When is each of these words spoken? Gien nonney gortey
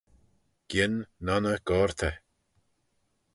Gien 0.73 0.95
nonney 1.29 1.59
gortey 1.73 2.17